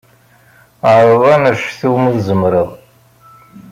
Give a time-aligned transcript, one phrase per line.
[0.95, 2.69] Ɛreḍ anect umi tzemreḍ.